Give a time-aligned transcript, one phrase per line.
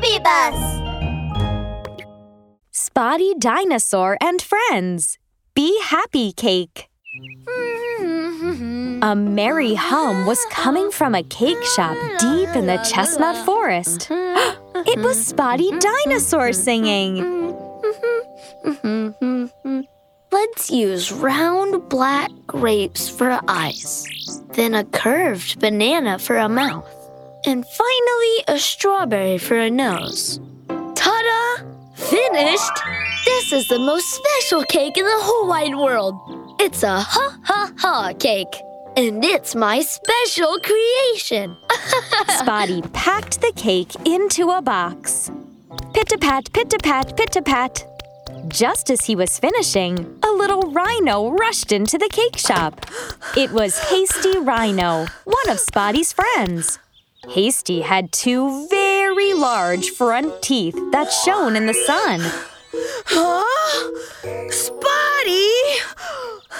[0.00, 0.80] Baby Bus!
[2.70, 5.18] Spotty Dinosaur and Friends.
[5.54, 6.88] Be Happy Cake.
[7.46, 9.02] Mm-hmm.
[9.02, 14.08] A merry hum was coming from a cake shop deep in the chestnut forest.
[14.10, 17.54] it was Spotty Dinosaur singing.
[20.32, 24.06] Let's use round black grapes for eyes,
[24.54, 26.88] then a curved banana for a mouth,
[27.46, 30.40] and finally a strawberry for a nose.
[30.68, 31.64] Ta da!
[31.94, 32.78] Finished!
[33.24, 36.14] This is the most special cake in the whole wide world.
[36.60, 38.54] It's a ha ha ha cake.
[38.96, 41.56] And it's my special creation.
[42.28, 45.30] Spotty packed the cake into a box.
[45.94, 47.86] Pit a pat, pit a pat, pit a pat.
[48.48, 52.86] Just as he was finishing, a little rhino rushed into the cake shop.
[53.36, 56.78] It was Hasty Rhino, one of Spotty's friends.
[57.30, 62.20] Hasty had two very large front teeth that shone in the sun.
[63.06, 63.44] Huh?
[64.50, 65.80] Spotty!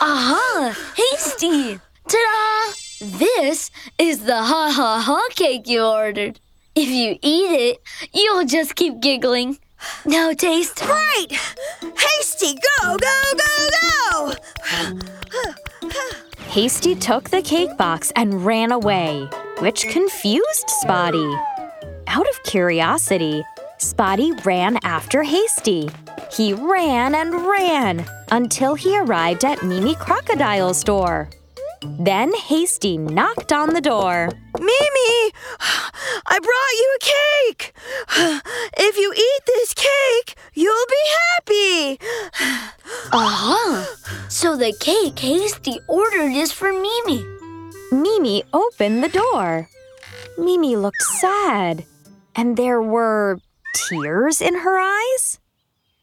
[0.00, 0.72] Aha!
[0.96, 1.80] Hasty!
[2.06, 2.72] Ta-da!
[3.00, 6.38] This is the ha ha ha cake you ordered.
[6.76, 7.78] If you eat it,
[8.14, 9.58] you'll just keep giggling.
[10.04, 10.80] Now taste.
[10.82, 11.26] Right!
[11.98, 14.32] Hasty, go, go, go, go!
[16.50, 21.30] Hasty took the cake box and ran away, which confused Spotty.
[22.06, 23.44] Out of curiosity,
[23.78, 25.88] Spotty ran after Hasty.
[26.32, 31.28] He ran and ran until he arrived at Mimi Crocodile's door.
[31.82, 34.28] Then Hasty knocked on the door.
[34.58, 35.32] Mimi,
[36.26, 37.04] I brought you a
[37.50, 37.74] cake.
[38.78, 41.98] If you eat this cake, you'll be happy.
[43.12, 43.86] Aha!
[44.28, 47.31] So the cake Hasty ordered is for Mimi.
[47.92, 49.68] Mimi opened the door.
[50.38, 51.84] Mimi looked sad,
[52.34, 53.38] and there were
[53.74, 55.38] tears in her eyes.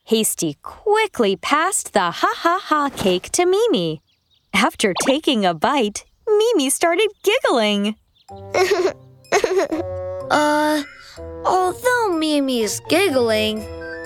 [0.06, 4.04] Hasty quickly passed the ha ha ha cake to Mimi.
[4.54, 7.96] After taking a bite, Mimi started giggling.
[10.32, 10.84] Uh,
[11.44, 13.62] although Mimi's giggling,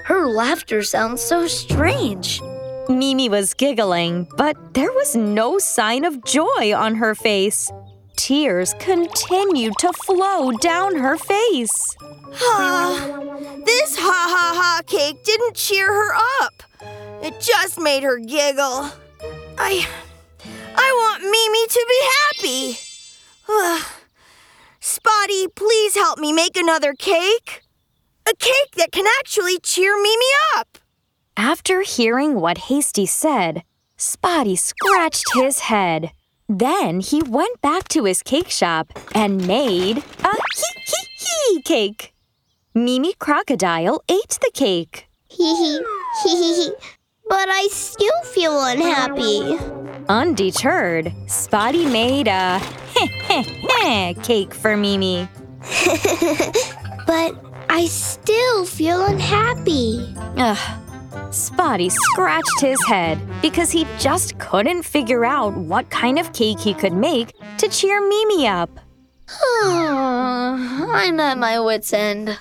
[0.06, 2.42] her laughter sounds so strange.
[2.90, 7.72] Mimi was giggling, but there was no sign of joy on her face.
[8.18, 11.96] Tears continued to flow down her face.
[13.66, 16.64] this ha ha ha cake didn't cheer her up.
[17.24, 18.92] It just made her giggle.
[19.58, 19.88] I.
[20.76, 22.80] I want Mimi to be happy.
[24.80, 27.62] Spotty, please help me make another cake.
[28.28, 30.26] A cake that can actually cheer Mimi
[30.58, 30.78] up.
[31.38, 33.64] After hearing what Hasty said,
[33.98, 36.12] Spotty scratched his head.
[36.48, 42.14] Then he went back to his cake shop and made a hee hee hee cake.
[42.76, 45.08] Mimi Crocodile ate the cake.
[45.30, 45.80] Hee hee,
[46.24, 46.72] hee hee hee.
[47.30, 49.58] But I still feel unhappy.
[50.10, 55.28] Undeterred, Spotty made a heh heh heh cake for Mimi.
[57.06, 57.36] But
[57.70, 60.14] I still feel unhappy.
[60.38, 60.83] Ugh.
[61.34, 66.76] Spotty scratched his head because he just couldn't figure out what kind of cake he
[66.76, 68.70] could make to cheer Mimi up.
[69.64, 72.38] I'm at my wits' end.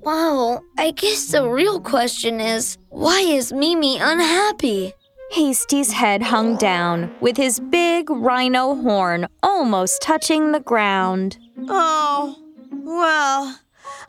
[0.00, 4.92] Wow, I guess the real question is why is Mimi unhappy?
[5.30, 11.38] Hasty's head hung down, with his big rhino horn almost touching the ground.
[11.68, 12.36] Oh,
[12.70, 13.60] well,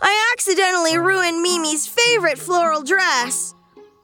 [0.01, 3.52] I accidentally ruined Mimi's favorite floral dress.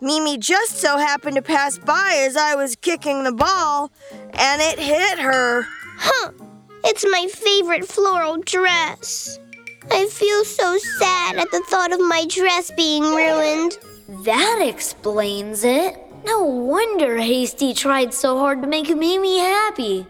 [0.02, 4.80] Mimi just so happened to pass by as I was kicking the ball, and it
[4.80, 5.66] hit her.
[5.98, 6.32] Huh.
[6.86, 9.40] It's my favorite floral dress.
[9.92, 13.78] I feel so sad at the thought of my dress being ruined.
[14.24, 15.98] That explains it.
[16.26, 20.06] No wonder Hasty tried so hard to make Mimi happy.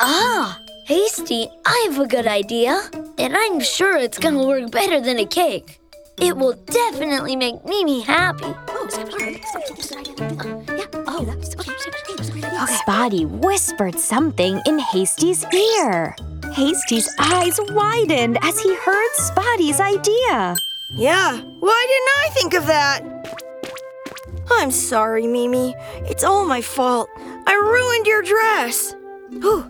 [0.00, 2.80] Ah, Hasty, I have a good idea,
[3.18, 5.81] and I'm sure it's gonna work better than a cake.
[6.20, 8.54] It will definitely make Mimi happy.
[12.66, 16.14] Spotty whispered something in Hasty's ear.
[16.52, 20.56] Hasty's eyes widened as he heard Spotty's idea.
[20.94, 23.00] Yeah, why didn't I think of that?
[24.50, 25.74] I'm sorry, Mimi.
[26.04, 27.08] It's all my fault.
[27.46, 28.94] I ruined your dress.
[29.44, 29.64] Ooh,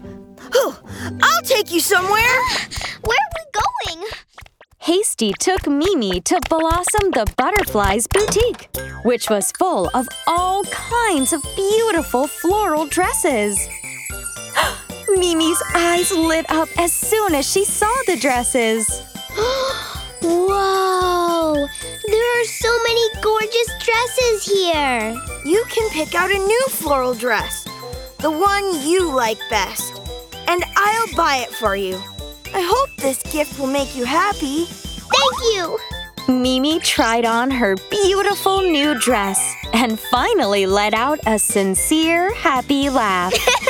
[0.56, 0.74] ooh,
[1.22, 2.40] I'll take you somewhere.
[3.02, 4.08] Where are we going?
[4.82, 8.68] Hasty took Mimi to Blossom the Butterfly's boutique,
[9.04, 13.68] which was full of all kinds of beautiful floral dresses.
[15.08, 19.02] Mimi's eyes lit up as soon as she saw the dresses.
[20.24, 21.54] Wow!
[22.06, 25.16] There are so many gorgeous dresses here.
[25.44, 27.64] You can pick out a new floral dress,
[28.18, 30.00] the one you like best,
[30.48, 32.00] and I'll buy it for you.
[32.54, 34.66] I hope this gift will make you happy.
[34.66, 35.78] Thank you.
[36.28, 43.32] Mimi tried on her beautiful new dress and finally let out a sincere, happy laugh.